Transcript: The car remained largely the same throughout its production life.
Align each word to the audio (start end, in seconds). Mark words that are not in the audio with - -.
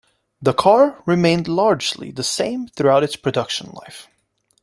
The 0.41 0.55
car 0.55 1.03
remained 1.05 1.47
largely 1.47 2.09
the 2.09 2.23
same 2.23 2.67
throughout 2.69 3.03
its 3.03 3.15
production 3.15 3.69
life. 3.69 4.07